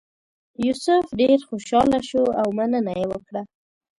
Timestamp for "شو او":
2.09-2.47